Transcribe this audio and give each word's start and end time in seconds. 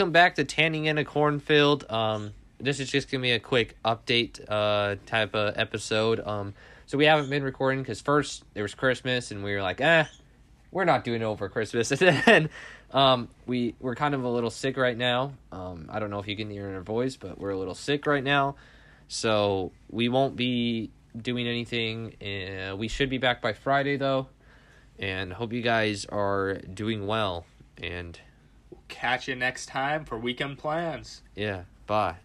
welcome 0.00 0.12
back 0.12 0.36
to 0.36 0.44
Tanning 0.44 0.86
in 0.86 0.96
a 0.96 1.04
Cornfield. 1.04 1.84
Um, 1.90 2.32
this 2.58 2.80
is 2.80 2.90
just 2.90 3.10
gonna 3.10 3.20
be 3.20 3.32
a 3.32 3.38
quick 3.38 3.76
update 3.84 4.40
uh 4.48 4.96
type 5.04 5.34
of 5.34 5.58
episode. 5.58 6.26
Um, 6.26 6.54
so 6.86 6.96
we 6.96 7.04
haven't 7.04 7.28
been 7.28 7.42
recording 7.42 7.82
because 7.82 8.00
first 8.00 8.42
there 8.54 8.62
was 8.62 8.74
Christmas 8.74 9.30
and 9.30 9.44
we 9.44 9.52
were 9.52 9.60
like, 9.60 9.82
eh, 9.82 10.06
we're 10.70 10.86
not 10.86 11.04
doing 11.04 11.20
it 11.20 11.26
over 11.26 11.50
Christmas, 11.50 11.90
and 12.00 12.00
then 12.00 12.48
um 12.92 13.28
we 13.44 13.74
we're 13.78 13.94
kind 13.94 14.14
of 14.14 14.24
a 14.24 14.28
little 14.30 14.48
sick 14.48 14.78
right 14.78 14.96
now. 14.96 15.34
Um, 15.52 15.90
I 15.92 15.98
don't 15.98 16.08
know 16.08 16.18
if 16.18 16.26
you 16.26 16.34
can 16.34 16.48
hear 16.48 16.66
in 16.66 16.74
our 16.76 16.80
voice, 16.80 17.16
but 17.16 17.38
we're 17.38 17.50
a 17.50 17.58
little 17.58 17.74
sick 17.74 18.06
right 18.06 18.24
now, 18.24 18.56
so 19.06 19.70
we 19.90 20.08
won't 20.08 20.34
be 20.34 20.92
doing 21.14 21.46
anything. 21.46 22.14
Uh, 22.22 22.74
we 22.74 22.88
should 22.88 23.10
be 23.10 23.18
back 23.18 23.42
by 23.42 23.52
Friday 23.52 23.98
though, 23.98 24.28
and 24.98 25.30
hope 25.30 25.52
you 25.52 25.60
guys 25.60 26.06
are 26.06 26.54
doing 26.54 27.06
well 27.06 27.44
and 27.76 28.18
Catch 28.88 29.28
you 29.28 29.34
next 29.34 29.66
time 29.66 30.04
for 30.04 30.18
weekend 30.18 30.58
plans. 30.58 31.22
yeah, 31.34 31.62
bye. 31.86 32.16